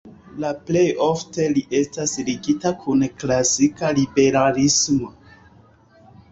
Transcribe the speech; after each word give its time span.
La 0.43 0.49
plej 0.69 0.85
ofte 1.07 1.45
li 1.57 1.63
estas 1.81 2.15
ligita 2.31 2.73
kun 2.87 3.07
klasika 3.25 3.93
liberalismo. 4.01 5.15